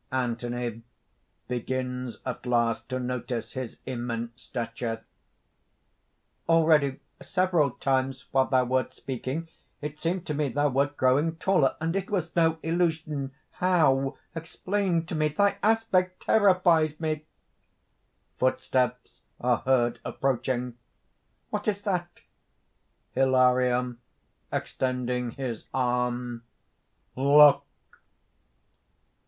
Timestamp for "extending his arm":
24.51-26.41